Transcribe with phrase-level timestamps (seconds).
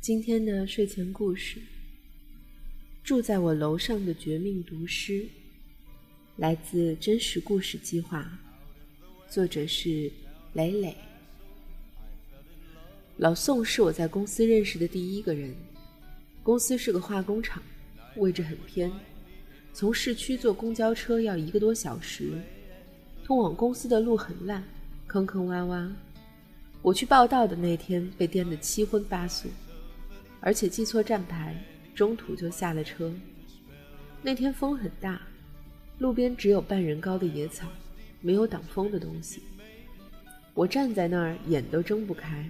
[0.00, 1.60] 今天的睡前故事，
[3.02, 5.26] 住在我楼上的绝命毒师，
[6.36, 8.38] 来自真实故事计划，
[9.28, 10.10] 作者是
[10.52, 10.96] 磊磊。
[13.16, 15.52] 老宋是我在公司认识的第一个人。
[16.44, 17.60] 公司是个化工厂，
[18.16, 18.90] 位置很偏，
[19.74, 22.40] 从市区坐公交车要一个多小时，
[23.24, 24.62] 通往公司的路很烂，
[25.08, 25.90] 坑坑洼洼。
[26.82, 29.48] 我去报道的那天被颠得七荤八素。
[30.40, 31.54] 而且记错站牌，
[31.94, 33.12] 中途就下了车。
[34.22, 35.20] 那天风很大，
[35.98, 37.68] 路边只有半人高的野草，
[38.20, 39.42] 没有挡风的东西。
[40.54, 42.48] 我站在那儿，眼都睁不开，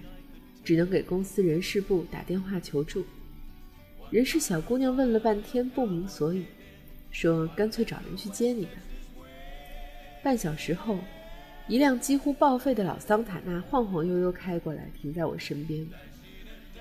[0.63, 3.05] 只能给公司人事部打电话求助。
[4.09, 6.45] 人事小姑娘问了半天不明所以，
[7.11, 8.71] 说干脆找人去接你吧。
[10.23, 10.97] 半小时后，
[11.67, 15.87] 一辆几乎报废的老桑塔纳晃晃悠悠开过来，停在我身边。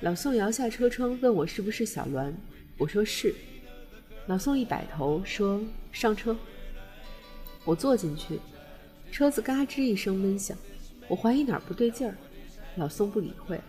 [0.01, 2.33] 老宋摇下车窗，问我是不是小栾。
[2.79, 3.35] 我说是。
[4.29, 6.37] 老宋一摆头说：“上车。”
[7.67, 8.39] 我坐进去，
[9.11, 10.57] 车子嘎吱一声闷响，
[11.09, 12.15] 我怀疑哪儿不对劲儿。
[12.77, 13.61] 老宋不理会，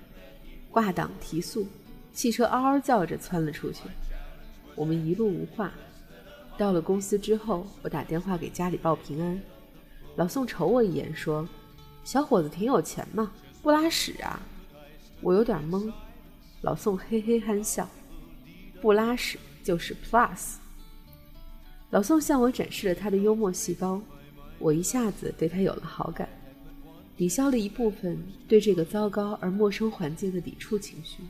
[0.70, 1.68] 挂档提速，
[2.14, 3.82] 汽车嗷嗷叫着窜了出去。
[4.76, 5.74] 我们一路无话。
[6.60, 9.42] 到了公司之后，我打电话给家里报平安。
[10.16, 11.48] 老宋瞅我一眼说
[12.06, 13.32] ：“小伙子挺有钱嘛，
[13.64, 14.40] 不拉屎啊？”
[15.22, 15.92] 我有点懵。
[16.62, 17.88] 老宋嘿嘿憨笑，
[18.82, 20.56] 不拉屎就是 plus。
[21.90, 24.02] 老宋向我展示了他的幽默细胞，
[24.58, 26.28] 我一下子对他有了好感，
[27.16, 31.24] 抵消了一部分对这个糟糕而陌生环境的抵触情绪。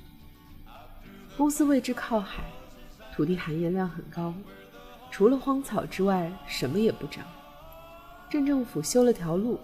[1.37, 2.43] 公司位置靠海，
[3.15, 4.33] 土地含盐量很高，
[5.11, 7.23] 除了荒草之外什么也不长。
[8.31, 9.59] 镇政府修了条路，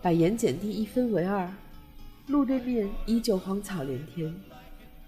[0.00, 1.48] 把盐碱地一分为二，
[2.28, 4.34] 路对面依旧荒草连天。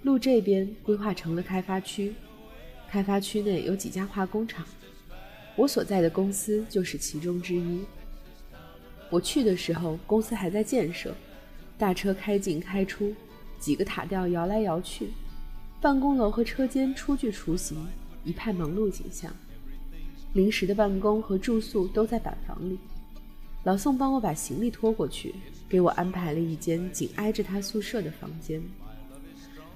[0.04, 2.12] 路这边规划成了开发区，
[2.90, 4.62] 开发区内有几家化工厂，
[5.56, 7.80] 我所在的公司就是其中之一。
[9.08, 11.14] 我去的时候，公司还在建设，
[11.78, 13.14] 大车开进开出，
[13.58, 15.08] 几个塔吊摇来摇去，
[15.80, 17.74] 办公楼和车间初具雏形，
[18.24, 19.34] 一派忙碌景象。
[20.34, 22.78] 临时的办公和住宿都在板房里。
[23.62, 25.34] 老宋帮我把行李拖过去，
[25.66, 28.62] 给我安排了一间紧挨着他宿舍的房间。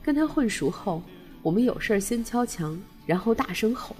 [0.08, 1.02] 跟他混熟后，
[1.42, 3.94] 我们有事先敲墙，然后大声吼，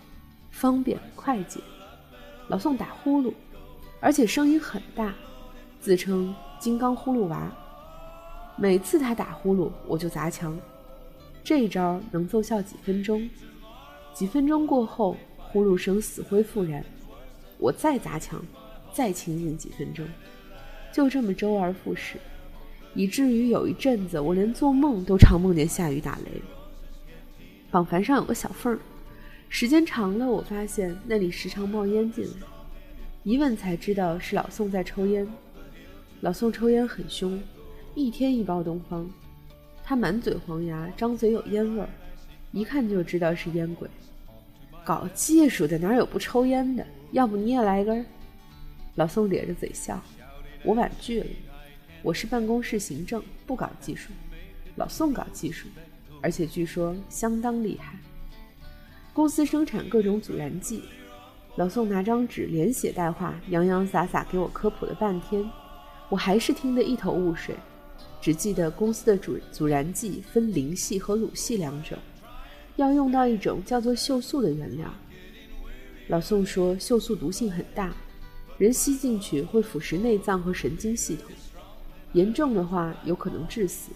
[0.51, 1.61] 方便快捷。
[2.47, 3.31] 老宋打呼噜，
[4.01, 5.15] 而且声音很大，
[5.83, 7.53] 自称“金刚呼噜娃”。
[8.57, 10.59] 每次他打呼噜，我就砸墙。
[11.45, 13.29] 这一招能奏效几分钟，
[14.15, 16.83] 几分钟过后，呼噜声死灰复燃，
[17.59, 18.43] 我再砸墙，
[18.95, 20.09] 再清静几分钟，
[20.91, 22.17] 就这么周而复始。
[22.95, 26.43] 以至于有一阵子，我连做梦都常梦见下雨打雷。
[27.71, 28.79] 绑幡上有个小缝儿，
[29.49, 32.33] 时间长了，我发现那里时常冒烟进来。
[33.25, 35.27] 一问才知道是老宋在抽烟。
[36.21, 37.41] 老宋抽烟很凶，
[37.95, 39.09] 一天一包东方。
[39.85, 41.89] 他满嘴黄牙，张嘴有烟味儿，
[42.53, 43.89] 一看就知道是烟鬼。
[44.85, 46.87] 搞技术的哪有不抽烟的？
[47.13, 48.05] 要不你也来一根？
[48.95, 50.03] 老宋咧着嘴笑，
[50.65, 51.27] 我婉拒了。
[52.03, 54.11] 我是办公室行政，不搞技术。
[54.77, 55.67] 老宋搞技术，
[56.23, 57.99] 而且据说相当厉害。
[59.13, 60.85] 公司生产各种阻燃剂，
[61.57, 65.45] 老宋拿张纸连写带画，洋洋洒洒给我科普了半天，
[66.09, 67.57] 我还是听得一头雾水，
[68.21, 71.99] 只记得公司的阻阻燃剂分磷系和卤系两种，
[72.77, 74.89] 要用到一种叫做锈素的原料。
[76.07, 77.93] 老宋说锈素毒性很大，
[78.57, 81.33] 人吸进去会腐蚀内脏和神经系统。
[82.13, 83.91] 严重的话有可能致死。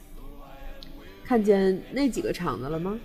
[1.24, 2.98] 看见那几个厂子了吗？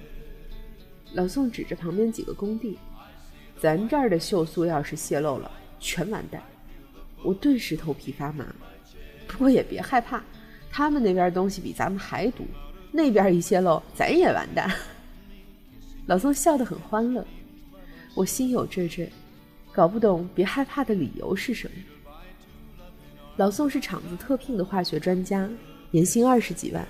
[1.13, 2.77] 老宋指着旁边几个工地，
[3.57, 6.41] 咱这儿的锈素要是泄露了，全完蛋。
[7.23, 8.45] 我顿时头皮发麻。
[9.27, 10.21] 不过也别害怕，
[10.69, 12.45] 他们那边东西比咱们还毒，
[12.91, 14.69] 那边一泄露，咱也完蛋。
[16.07, 17.25] 老宋笑得很欢乐，
[18.13, 19.07] 我心有惴惴，
[19.71, 21.73] 搞不懂别害怕的理由是什么。
[23.37, 25.47] 老宋是厂子特聘的化学专家，
[25.91, 26.85] 年薪二十几万，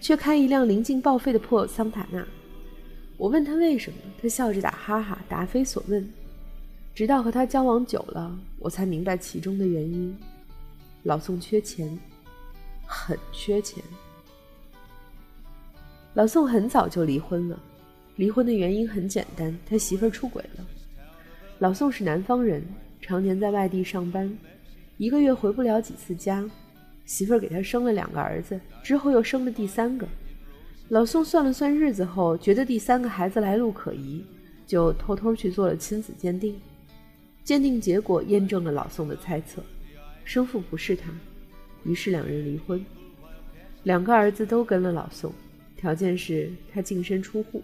[0.00, 2.24] 却开一辆临近报废的破桑塔纳。
[3.16, 6.08] 我问他为什么，他笑着打哈哈，答非所问。
[6.94, 10.16] 直到和他交往久了，我才明白其中的原因。
[11.02, 11.98] 老宋缺钱，
[12.86, 13.82] 很缺钱。
[16.14, 17.60] 老宋很早就离婚了，
[18.14, 20.64] 离婚的原因很简单，他媳妇儿出轨了。
[21.58, 22.64] 老宋是南方人，
[23.00, 24.32] 常年在外地上班。
[24.96, 26.48] 一个月回不了几次家，
[27.04, 30.06] 媳妇儿给他生了两个儿子，之后又生了第三个。
[30.88, 34.24] 老宋算了算日子后，觉得第三个孩子来路可疑，
[34.66, 36.54] 就偷偷去做了亲子鉴定。
[37.42, 39.62] 鉴定结果验证了老宋的猜测，
[40.24, 41.10] 生父不是他，
[41.84, 42.84] 于是两人离婚。
[43.82, 45.32] 两个儿子都跟了老宋，
[45.76, 47.62] 条件是他净身出户。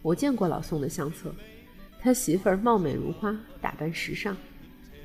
[0.00, 1.32] 我见过老宋的相册，
[2.00, 4.36] 他媳妇儿貌美如花，打扮时尚，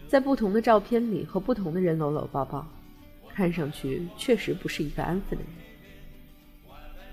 [0.07, 2.65] 在不同的照片里和不同的人搂搂抱抱，
[3.33, 5.53] 看上去确实不是一个安分的人。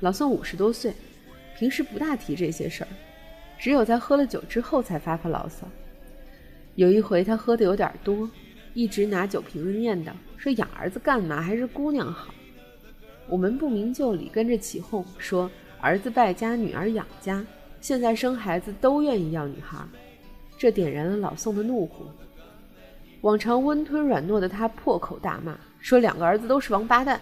[0.01, 0.93] 老宋五十多岁，
[1.57, 2.89] 平时不大提这些事儿，
[3.59, 5.67] 只有在喝了酒之后才发发牢骚。
[6.75, 8.29] 有一回他喝的有点多，
[8.75, 11.41] 一直拿酒瓶子念叨，说养儿子干嘛？
[11.41, 12.35] 还是姑娘好。
[13.29, 15.51] 我们不明就里，跟着起哄说
[15.81, 17.45] 儿子败家，女儿养家。
[17.81, 19.79] 现在生孩子都愿意要女孩，
[20.57, 22.07] 这点燃了老宋的怒火。
[23.23, 27.21] 往常温吞软糯的他破口大骂，说两个儿子都是王八蛋，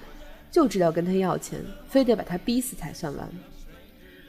[0.51, 3.29] 就知道跟他要钱，非得把他逼死才算完。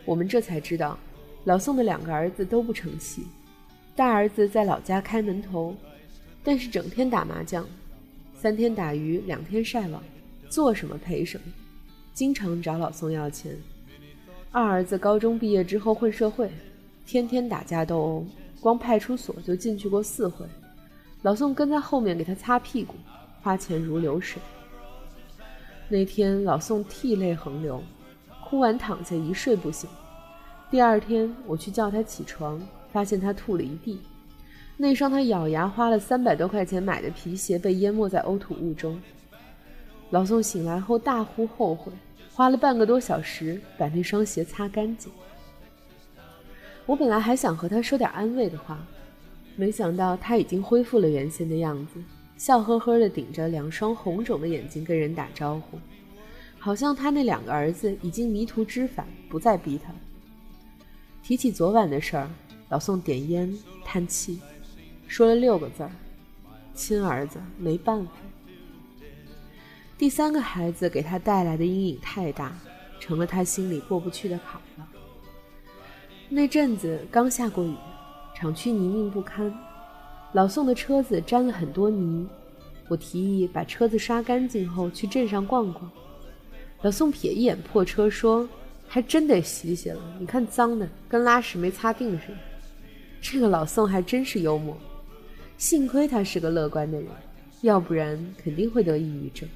[0.03, 0.99] 我们这才知道，
[1.45, 3.25] 老宋的两个儿子都不成器。
[3.95, 5.73] 大儿子在老家开门头，
[6.43, 7.65] 但是整天打麻将，
[8.35, 10.03] 三天打鱼两天晒网，
[10.49, 11.43] 做什么赔什么，
[12.13, 13.55] 经常找老宋要钱。
[14.51, 16.51] 二儿子高中毕业之后混社会，
[17.05, 18.25] 天天打架斗殴，
[18.59, 20.45] 光派出所就进去过四回。
[21.21, 22.95] 老宋跟在后面给他擦屁股，
[23.41, 24.41] 花钱如流水。
[25.87, 27.83] 那天老宋涕泪横流，
[28.43, 29.89] 哭完躺下一睡不醒。
[30.69, 33.99] 第二天我去叫他起床，发现他吐了一地，
[34.77, 38.99] 那双他咬牙花了三百多块钱买的皮鞋被淹没在呕吐物中。
[40.09, 41.91] 老宋醒来后大呼后悔。
[42.33, 45.11] 花了半个多小时把那双鞋擦干净。
[46.85, 48.79] 我本来还想和他说点安慰的话，
[49.55, 52.01] 没想到他已经恢复了原先的样子，
[52.37, 55.77] 笑呵呵地顶着两双红肿的眼睛跟人打招呼，
[56.57, 59.93] 好像他那两个儿子已经迷途知返，不再逼他。
[61.21, 62.29] 提起昨晚的事儿，
[62.69, 63.55] 老宋点烟
[63.85, 64.39] 叹气，
[65.07, 65.91] 说了六个字儿
[66.73, 68.11] ：“亲儿子，没办法。”
[69.99, 72.57] 第三个孩子给他带来的阴影太大，
[72.99, 74.87] 成了他心里过不去的坎了。
[76.27, 77.75] 那阵子刚下过雨，
[78.41, 79.53] 厂区泥泞不堪，
[80.33, 82.27] 老宋的车子沾了很多泥。
[82.87, 85.87] 我提议把车子刷干净后去镇上逛逛。
[86.81, 88.49] 老宋瞥一眼破车，说
[88.89, 92.37] ：“还真得洗洗了，你看脏的跟拉屎没擦腚似的。”
[93.21, 94.75] 这个老宋还真是幽默，
[95.59, 97.11] 幸亏他是个乐观的人，
[97.61, 99.47] 要不然肯定会得抑郁症。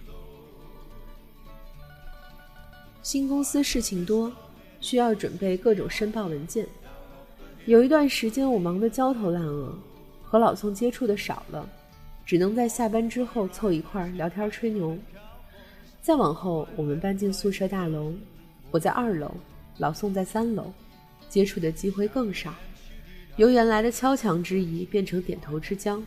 [3.01, 4.31] 新公司事情多，
[4.79, 6.67] 需要准备各种申报文件。
[7.67, 9.75] 有一段时间我忙得焦头烂额，
[10.21, 11.67] 和老宋接触的少了，
[12.23, 14.95] 只能在下班之后凑一块儿聊天吹牛。
[15.99, 18.13] 再往后，我们搬进宿舍大楼，
[18.69, 19.31] 我在二楼，
[19.79, 20.71] 老宋在三楼，
[21.27, 22.53] 接触的机会更少，
[23.37, 25.99] 由原来的敲墙之谊变成点头之交，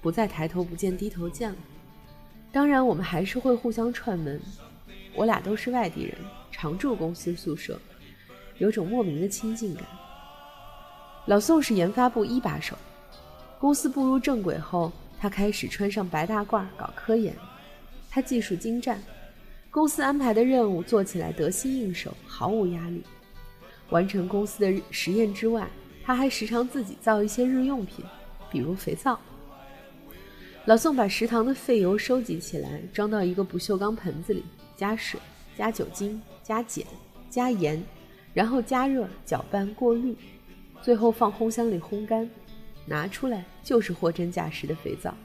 [0.00, 1.56] 不再抬头不见低头见了。
[2.52, 4.40] 当然，我们还是会互相串门。
[5.12, 6.14] 我俩都是外地人，
[6.52, 7.80] 常住公司宿舍，
[8.58, 9.84] 有种莫名的亲近感。
[11.26, 12.76] 老宋是研发部一把手，
[13.58, 17.34] 公司步入正轨后，他开始穿上白大褂搞科研。
[18.10, 19.02] 他技术精湛，
[19.70, 23.02] 公司安排的任务做起来得心应手，毫无压力。
[23.88, 25.66] 完成公司的实验之外，
[26.04, 28.04] 他还时常自己造一些日用品，
[28.50, 29.18] 比如肥皂。
[30.66, 34.44] 老宋把食堂的废油收集起来，装到一个不锈钢盆子里。
[34.76, 35.18] 加水，
[35.56, 36.84] 加酒精，加碱，
[37.30, 37.82] 加盐，
[38.32, 40.16] 然后加热、搅拌、过滤，
[40.84, 42.28] 最后放烘箱里烘干，
[42.84, 45.16] 拿出来就是货真价实的肥皂。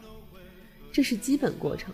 [0.90, 1.94] 这是基本过程。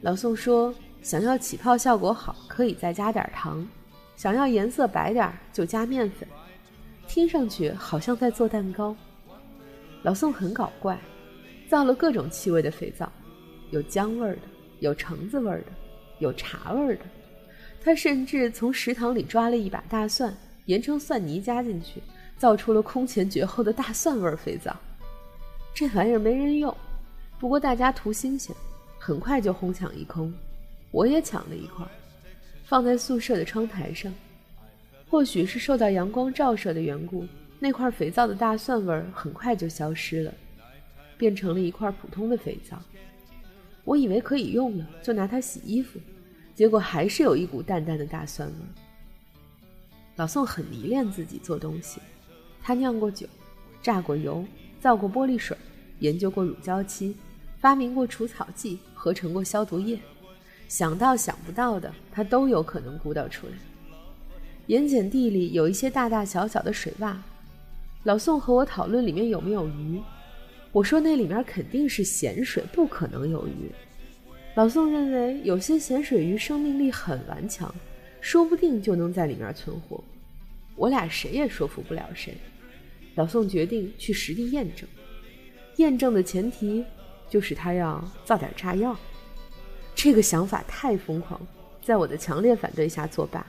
[0.00, 0.72] 老宋说，
[1.02, 3.66] 想要起泡效果好，可以再加点糖；
[4.14, 6.28] 想要颜色白点，就加面粉。
[7.08, 8.96] 听上去好像在做蛋糕。
[10.04, 10.96] 老宋很搞怪，
[11.68, 13.10] 造了各种气味的肥皂，
[13.72, 14.42] 有姜味儿的，
[14.78, 15.66] 有橙子味儿的。
[16.20, 17.02] 有茶味儿的，
[17.82, 20.32] 他甚至从食堂里抓了一把大蒜，
[20.66, 22.00] 研成蒜泥加进去，
[22.36, 24.76] 造出了空前绝后的大蒜味肥皂。
[25.74, 26.74] 这玩意儿没人用，
[27.38, 28.54] 不过大家图新鲜，
[28.98, 30.32] 很快就哄抢一空。
[30.90, 31.84] 我也抢了一块，
[32.64, 34.12] 放在宿舍的窗台上。
[35.08, 37.26] 或许是受到阳光照射的缘故，
[37.58, 40.34] 那块肥皂的大蒜味很快就消失了，
[41.16, 42.80] 变成了一块普通的肥皂。
[43.84, 46.00] 我以为可以用了，就拿它洗衣服，
[46.54, 48.54] 结果还是有一股淡淡的大蒜味。
[50.16, 52.00] 老宋很迷恋自己做东西，
[52.66, 53.26] 他酿过酒，
[53.82, 54.42] 榨过油，
[54.80, 55.54] 造过玻璃水，
[55.98, 57.14] 研究过乳胶漆，
[57.60, 59.98] 发明过除草剂，合成过消毒液，
[60.66, 63.52] 想到想不到的，他都有可能鼓捣出来。
[64.68, 67.14] 盐碱地里有一些大大小小的水洼。
[68.04, 70.00] 老宋和我讨论里面有没有鱼，
[70.72, 73.70] 我说那里面肯定是咸水，不可能有鱼。
[74.54, 77.74] 老宋认为有些咸水鱼生命力很顽强，
[78.22, 80.02] 说不定就能在里面存活。
[80.76, 82.34] 我俩谁也说服不了谁。
[83.14, 84.88] 老宋决定去实地验证，
[85.76, 86.84] 验证的前提
[87.28, 88.96] 就是他要造点炸药。
[89.94, 91.40] 这个想法太疯狂，
[91.80, 93.46] 在我的强烈反对下作罢。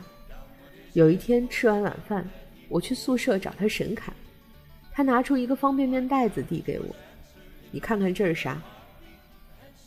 [0.94, 2.30] 有一天吃完晚饭，
[2.70, 4.14] 我去宿舍找他神侃，
[4.92, 6.96] 他拿出一个方便面袋子递给我
[7.72, 8.62] ：“你看看这是啥？”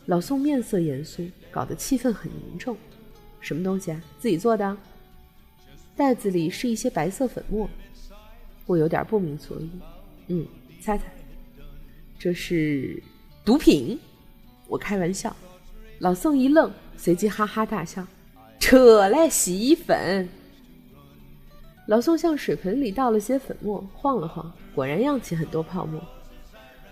[0.07, 2.77] 老宋面色严肃，搞得气氛很凝重。
[3.41, 4.03] “什么东西啊？
[4.19, 4.77] 自己做的？”
[5.97, 7.69] 袋子里是一些白色粉末。
[8.69, 9.71] 我有点不明所以。
[10.29, 10.47] 嗯，
[10.81, 11.05] 猜猜，
[12.19, 13.03] 这是
[13.45, 13.99] 毒品？
[14.69, 15.35] 我开玩笑。
[16.01, 18.07] 老宋一愣，随即哈哈大笑
[18.61, 20.29] ：“扯嘞，洗衣粉！”
[21.89, 26.01] 老宋向水盆里倒了些粉末，晃了晃，果然漾起很多泡沫。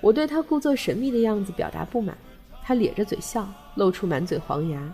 [0.01, 2.17] 我对他故作神秘的样子表达不满，
[2.63, 4.93] 他咧着嘴笑，露出满嘴黄牙：“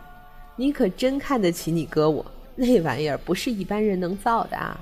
[0.56, 4.78] 你可真看得起你哥我，那玩意儿不是一般人能造的啊！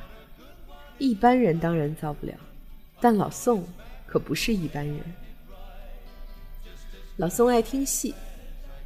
[1.01, 2.35] 一般人当然造不了，
[3.01, 3.65] 但老宋
[4.07, 4.97] 可不是一般人。
[7.17, 8.15] 老宋爱听戏。”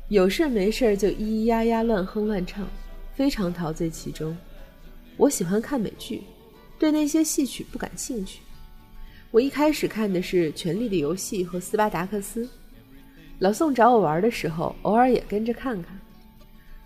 [0.08, 2.68] 有事没事就咿咿呀呀乱哼乱唱，
[3.14, 4.36] 非常陶醉其中。
[5.16, 6.22] 我喜欢看美剧，
[6.78, 8.40] 对那些戏曲不感兴趣。
[9.30, 12.44] 我一开始看的是《权力的游戏》和《斯巴达克斯》。
[13.38, 15.98] 老宋找我玩的时候，偶尔也跟着看看。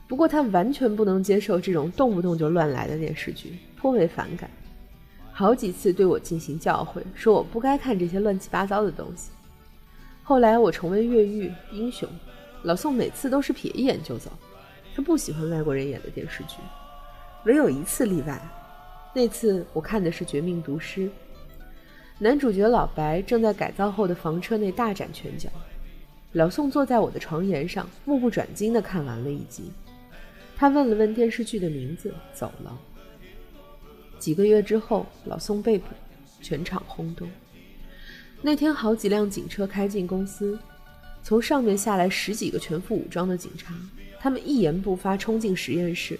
[0.06, 4.48] 不过他完全不能接受这种动不动就乱来的电视剧，颇为反感，
[5.38, 9.30] 好几次对我进行教诲，说我不该看这些乱七八糟的东西。
[10.24, 12.08] 后来我重温《越狱》《英雄》。
[12.64, 14.32] 老宋每次都是瞥一眼就走，
[14.96, 16.56] 他不喜欢外国人演的电视剧，
[17.44, 18.36] 唯有一次例外。
[19.14, 21.02] 那次我看的是《绝命毒师》，
[22.18, 25.48] 男主角老白正在改造后的房车内大展拳脚，
[26.32, 29.70] 老宋坐在我的床沿上，目不转睛地看完了一集。
[30.56, 32.76] 他问了问电视剧的名字，走了。
[34.18, 35.86] 几个月之后，老宋被捕，
[36.40, 37.28] 全场轰动。
[38.42, 40.58] 那天好几辆警车开进公司。
[41.20, 43.74] 从上面下来十几个全副武装的警察，
[44.18, 46.18] 他们一言不发冲进实验室。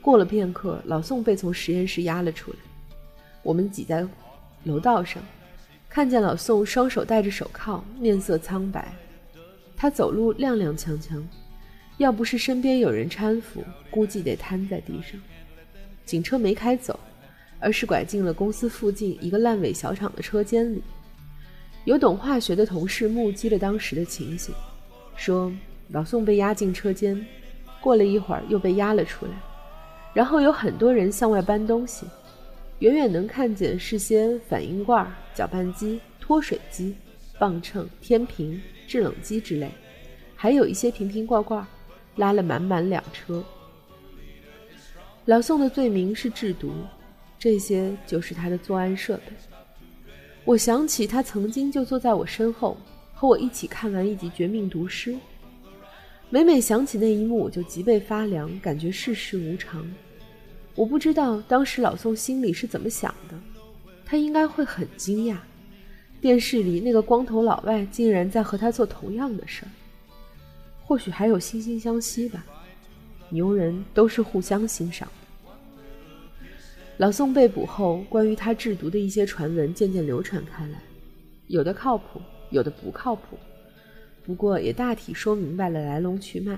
[0.00, 2.58] 过了片刻，老宋被从实验室押了出来。
[3.42, 4.06] 我们挤在
[4.62, 5.20] 楼道上，
[5.88, 8.94] 看见老宋双手戴着手铐，面色苍白。
[9.76, 11.20] 他走路踉踉跄跄，
[11.96, 15.20] 要不是身边有人搀扶，估计得瘫在地上。
[16.04, 17.00] 警车没开走，
[17.64, 20.82] 而是拐进了公司附近一个烂尾小厂的车间里。
[21.84, 24.54] 有懂化学的同事目击了当时的情形，
[25.16, 25.50] 说
[25.88, 27.26] 老宋被押进车间，
[27.80, 29.32] 过了一会儿又被押了出来，
[30.12, 32.06] 然后有很多人向外搬东西，
[32.80, 36.94] 远远能看见是些反应罐、搅拌机、脱水机、
[37.38, 39.70] 磅秤、天平、制冷机之类，
[40.36, 41.66] 还有一些瓶瓶罐罐，
[42.16, 43.42] 拉了满满两车。
[45.26, 46.70] 老宋的罪名是制毒，
[47.44, 49.24] 这些就是他的作案设备。
[50.46, 52.74] 我想起他曾经就坐在我身后，
[53.12, 55.12] 和我一起看完一集《绝命毒师》。
[56.30, 59.86] 每每想起那一幕，我就脊背发凉，感觉世事无常。
[60.74, 63.38] 我不知道当时老宋心里是怎么想的，
[64.06, 65.36] 他应该会很惊讶，
[66.22, 69.68] 电视里那个光头老外竟然在和他做同样的事儿。
[70.82, 72.42] 或许还有惺惺相惜吧，
[73.28, 75.06] 牛人都是互相欣赏。
[76.96, 80.80] 老宋被捕后，关于他制毒的一些传闻渐渐流传开来，
[81.48, 82.20] 有的靠谱，
[82.50, 83.36] 有的不靠谱，
[84.24, 86.56] 不过也大体说明白了来龙去脉。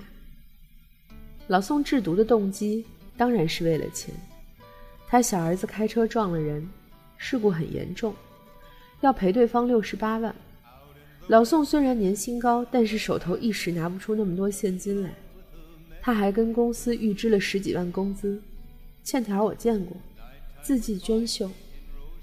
[1.46, 2.84] 老宋制毒的动机
[3.16, 4.14] 当然是为了钱，
[5.08, 6.68] 他小儿子开车撞了人，
[7.16, 8.14] 事故很严重，
[9.00, 10.34] 要赔对方六十八万。
[11.28, 15.14] 老宋虽然年薪高，但是手头一时拿不出那么多现金来，
[16.02, 18.38] 他还跟公司预支了十几万工资，
[19.02, 19.96] 欠条我见过。
[20.66, 21.48] 字迹娟秀，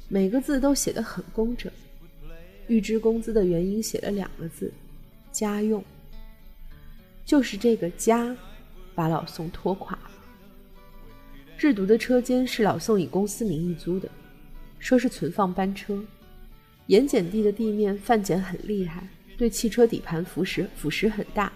[0.09, 1.71] 每个字都写得很工整。
[2.67, 4.69] 预支工资的原因写了两个字：
[5.31, 5.81] 家用。
[7.23, 8.35] 就是这个家，
[8.93, 10.12] 把老宋拖垮了。
[11.57, 14.09] 制毒的车间是老宋以公司名义租的，
[14.77, 16.03] 说是存放班车。
[16.88, 19.07] 盐碱地的地面泛碱很厉害，
[19.38, 21.50] 对汽车底盘腐蚀腐蚀很大，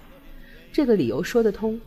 [0.72, 1.78] 这个理由说得通。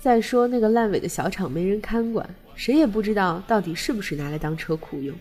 [0.00, 2.28] 再说那个烂尾的小厂没人看管。
[2.54, 5.16] 谁也不知道到底是不是拿来当车库用，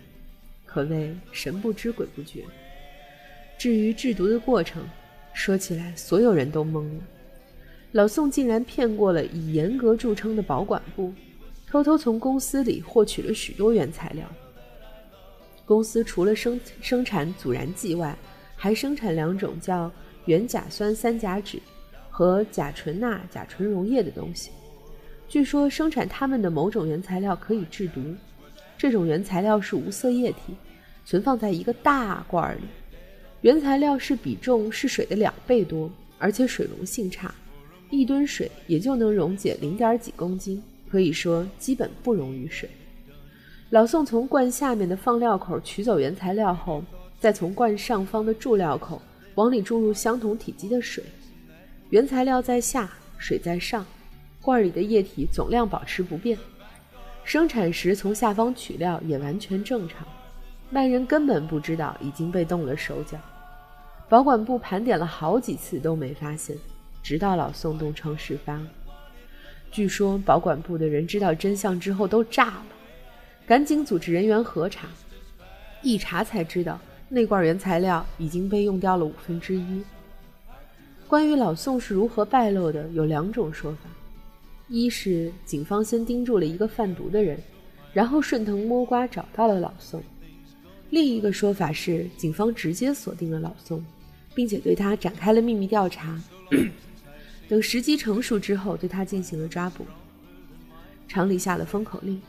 [0.66, 2.44] 可谓神不知鬼不觉。
[3.58, 4.84] 至于制毒的过程，
[5.34, 7.04] 说起来所有人都懵了。
[7.94, 11.14] 老宋竟然骗过了以严格著称的保管部，
[11.68, 14.26] 偷偷从公司里获取了许多原材料。
[15.66, 18.18] 公司除了生生产阻燃剂外，
[18.56, 19.92] 还生产两种叫
[20.26, 21.60] 原甲酸三甲酯
[22.10, 24.52] 和甲醇钠甲醇溶液的东西。
[25.32, 28.02] 据说生产它们的某种原材料可以制毒。
[28.78, 30.54] 这种原材料是无色液体，
[31.06, 32.64] 存放在一个大罐里。
[33.40, 37.34] 原材料是比重是水的两倍多，而且水溶性差，
[37.90, 42.70] 一吨水也就能溶解零点几公斤，可以说基本不溶于水。
[43.70, 46.84] 老宋从罐下面的放料口取走原材料后，
[47.22, 49.02] 再从罐上方的注料口
[49.36, 51.02] 往里注入相同体积的水。
[51.90, 53.86] 原材料在下，水在上，
[54.42, 56.38] 罐里的液体总量保持不变。
[57.24, 60.08] 生产时从下方取料也完全正常，
[60.72, 63.18] 外人根本不知道已经被动了手脚。
[64.10, 66.58] 保管部盘点了好几次都没发现，
[67.02, 68.60] 直到老宋东窗事发。
[69.72, 72.66] 据说保管部的人知道真相之后都炸了。
[73.48, 74.88] 赶紧组织人员核查，
[75.82, 79.84] 一查才知道那罐原材料已经被用掉了五分之一。
[81.08, 83.90] 关于老宋是如何败露的，有两种说法：
[84.74, 87.38] 一是警方先盯住了一个贩毒的人，
[87.92, 90.00] 然后顺藤摸瓜找到了老宋；
[90.92, 93.84] 另一个说法是警方直接锁定了老宋，
[94.34, 96.18] 并且对他展开了秘密调查，
[97.50, 99.86] 等时机成熟之后对他进行了抓捕。
[101.06, 102.22] 厂里下了封口令。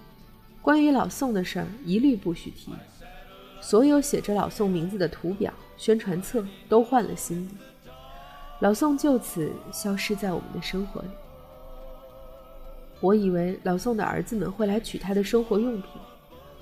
[0.60, 2.72] 关于老宋的事儿，一律不许提。
[3.60, 7.54] 所有写着老宋名字的图表、宣传册都换了新的。
[8.58, 11.08] 老宋就此消失在我们的生活里。
[13.02, 15.90] 我以为老宋的儿子们会来取他的生活用品，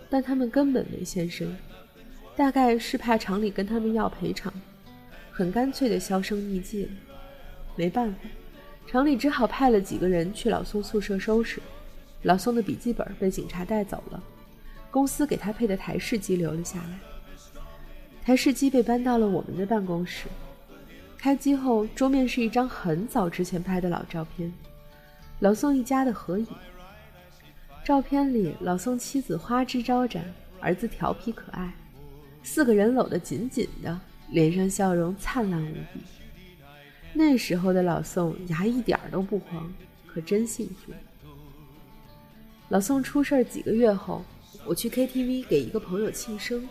[0.08, 1.54] 但他们根本没现身，
[2.34, 4.50] 大概是怕厂里跟他们要赔偿，
[5.30, 6.90] 很干脆的销声匿迹了。
[7.76, 8.18] 没办法，
[8.86, 11.60] 厂里只好派了几个人去老宋宿舍收拾。
[12.22, 14.22] 老宋的笔记本被警察带走了，
[14.90, 16.98] 公司给他配的台式机留了下来。
[18.22, 20.26] 台式机被搬到了我们的办公室。
[21.18, 24.50] 开机后，桌面是一张很早之前拍的老照片，
[25.40, 26.46] 老宋一家的合影。
[27.82, 30.22] 照片里，老宋妻子花枝招展，
[30.60, 31.72] 儿子调皮可爱，
[32.42, 33.98] 四个人搂得紧紧的，
[34.28, 36.00] 脸上笑容灿烂无比。
[37.14, 39.72] 那时候的老宋牙一点都不黄，
[40.06, 40.92] 可真幸福。
[42.68, 44.22] 老宋出事儿几个月后，
[44.66, 46.68] 我去 KTV 给一个朋友庆生，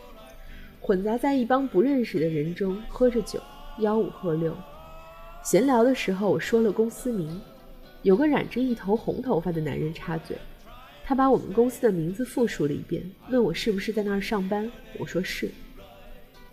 [0.80, 3.42] 混杂在一帮不认识的人中喝着酒，
[3.80, 4.56] 吆五喝六。
[5.44, 7.42] 闲聊的时候，我说了公司名，
[8.02, 10.38] 有个染着一头红头发的男人插嘴，
[11.04, 14.72] 他把我们公司的名字复述了一遍，问我是不是在那儿上班。
[14.98, 15.50] 我说是。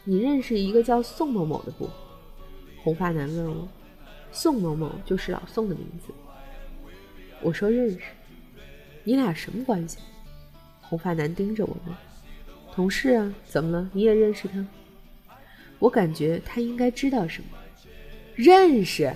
[0.05, 1.89] 你认识一个叫宋某某的不？
[2.83, 3.69] 红发男问我，
[4.31, 6.13] 宋某某就是老宋的名字。
[7.43, 7.99] 我说认识。
[9.05, 9.99] 你俩什么关系？
[10.81, 11.95] 红发男盯着我问，
[12.73, 13.91] 同事啊，怎么了？
[13.93, 14.65] 你也认识他？
[15.79, 17.49] 我感觉他应该知道什么。
[18.35, 19.13] 认识？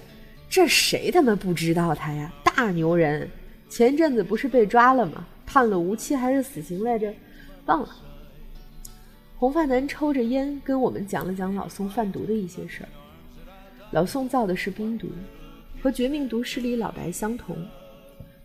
[0.50, 2.32] 这谁他妈不知道他呀？
[2.44, 3.30] 大牛人！
[3.68, 5.24] 前阵子不是被抓了吗？
[5.46, 7.14] 判了无期还是死刑来着？
[7.66, 7.88] 忘了。
[9.36, 12.88] 红发男抽着烟，跟我们讲了讲老宋贩毒的一些事儿。
[13.92, 15.08] 老宋造的是冰毒，
[15.80, 17.56] 和绝命毒师里老白相同。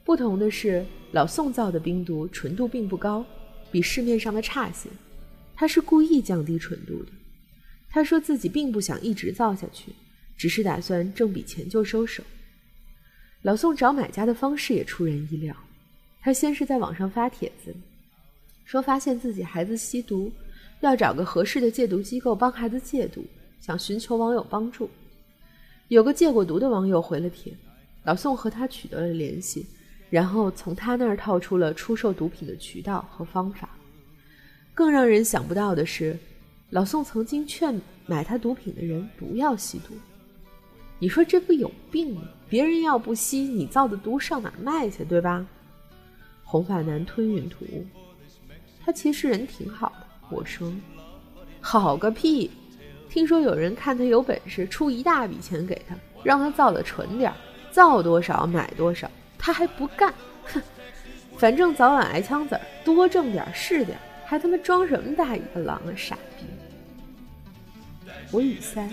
[0.04, 3.26] 不同的是，老宋造的冰毒纯度并不高，
[3.72, 4.88] 比市面上的差些。
[5.56, 7.12] 他是故意降低纯度的。
[7.90, 9.92] 他说自己并不想一直造下去，
[10.38, 12.24] 只是打算挣笔钱就收手。
[13.42, 15.56] 老宋找买家的方式也出人意料，
[16.22, 17.76] 他先是在网上发帖子，
[18.66, 20.32] 说发现自己孩子吸毒，
[20.82, 23.24] 要找个合适的戒毒机构帮孩子戒毒，
[23.62, 24.90] 想寻求网友帮助。
[25.90, 27.54] 有个戒过毒的网友回了帖，
[28.04, 29.66] 老宋和他取得了联系。
[30.12, 33.68] 然后从他那儿套出了出售毒品的渠道和方法。
[34.74, 36.18] 更让人想不到的是，
[36.70, 39.96] 老宋曾经劝买他毒品的人不要吸毒。
[41.00, 42.22] 你说这不有病吗？
[42.48, 45.46] 别人要不吸，你造的毒上哪卖去，对吧？
[46.44, 47.86] 红发男吞云吐雾。
[48.86, 50.72] 他其实人挺好的，我说，
[51.60, 52.52] 好个屁！
[53.10, 57.34] 听说有人看他有本事，出一大笔钱给他，让他造的纯点，
[57.72, 59.10] 造多少买多少。
[59.38, 60.62] 他还不干，哼！
[61.38, 66.46] 反正早晚挨枪子儿，多挣点是点，还他妈装什么大尾巴狼啊，傻逼！
[68.32, 68.88] 我语塞，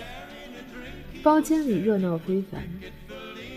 [1.22, 2.61] 包间里热闹非凡，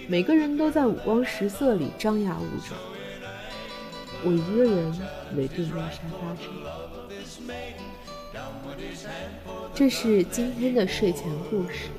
[0.08, 2.76] 每个人都在五光十色里张牙舞爪，
[4.24, 4.94] 我一个人
[5.36, 6.46] 围蹲在沙发上。
[9.74, 11.90] 这是今天的睡前故事。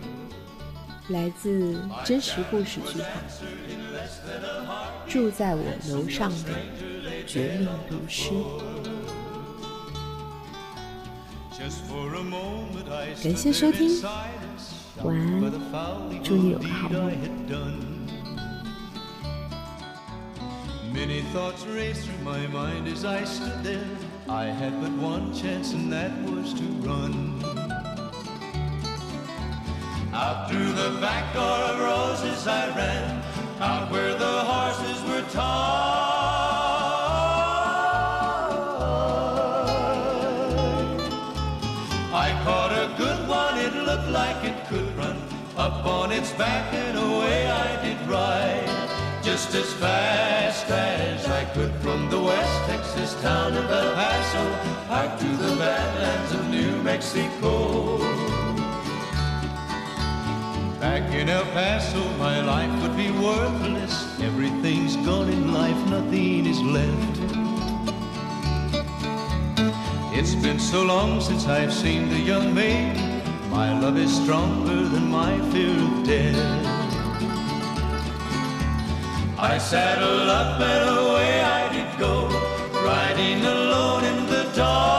[1.08, 3.08] 来自真实故事剧场，
[5.08, 6.50] 住在我楼上的
[7.26, 8.30] 绝命毒师。
[13.22, 13.88] 感谢收听，
[15.02, 15.14] 晚
[15.72, 17.12] 安，祝你有个好梦。
[20.92, 23.84] Many thoughts raced through my mind as I stood there.
[24.28, 27.12] I had but one chance, and that was to run.
[30.14, 33.22] Out through the back door of roses I ran,
[33.60, 34.35] out where the
[49.56, 54.44] as fast as I could from the West Texas town of El Paso
[54.90, 57.96] out to the badlands of New Mexico.
[60.78, 64.20] Back in El Paso, my life would be worthless.
[64.20, 67.16] Everything's gone in life, nothing is left.
[70.18, 72.94] It's been so long since I've seen the young maid.
[73.50, 76.75] My love is stronger than my fear of death.
[79.38, 82.26] I saddled up and away I did go,
[82.72, 84.96] riding alone in the dark.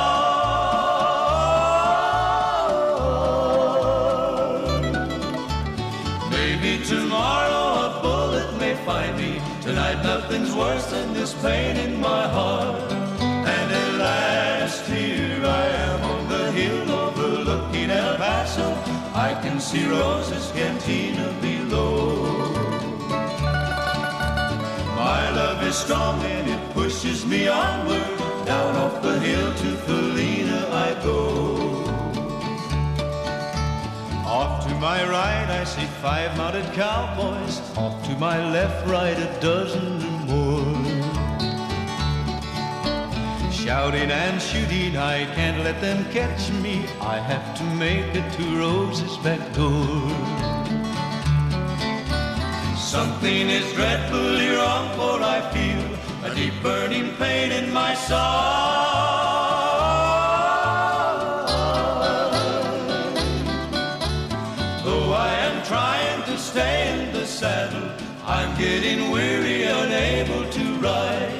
[6.29, 9.41] Maybe tomorrow a bullet may find me.
[9.63, 12.91] Tonight nothing's worse than this pain in my heart.
[13.19, 18.71] And at last here I am on the hill overlooking El Paso.
[19.15, 21.36] I can see Rosa's cantina
[25.37, 28.07] love is strong and it pushes me onward.
[28.51, 31.19] Down off the hill to Felina I go.
[34.39, 37.55] Off to my right I see five mounted cowboys.
[37.83, 40.73] Off to my left, right a dozen or more.
[43.51, 46.75] Shouting and shooting, I can't let them catch me.
[47.15, 50.56] I have to make it to Rose's back door.
[52.87, 55.83] Something is dreadfully wrong, for I feel
[56.23, 58.17] a deep burning pain in my soul.
[64.85, 67.91] Though I am trying to stay in the saddle,
[68.25, 71.39] I'm getting weary, unable to ride.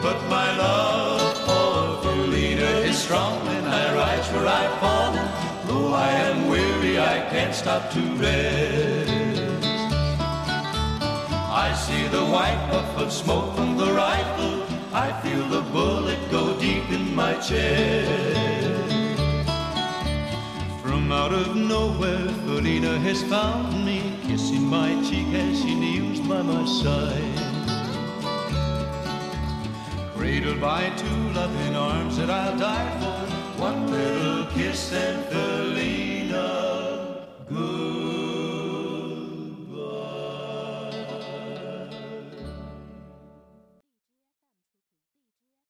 [0.00, 5.28] But my love for Felina is strong, and I rise where I've fallen.
[5.66, 8.83] Though I am weary, I can't stop to rest.
[11.84, 14.62] See the white puff of smoke from the rifle.
[14.94, 18.90] I feel the bullet go deep in my chest.
[20.82, 26.40] From out of nowhere, Felina has found me, kissing my cheek as she kneels by
[26.40, 27.38] my side.
[30.16, 33.20] Cradled by two loving arms that I'll die for,
[33.60, 34.90] one little kiss